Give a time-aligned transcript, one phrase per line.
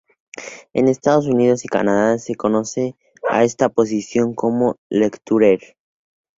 [0.73, 2.95] En Estados Unidos y Canadá se conoce
[3.29, 5.77] a esta posición como "lecturer".